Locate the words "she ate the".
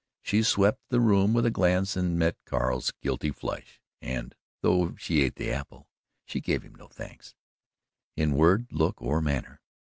4.95-5.51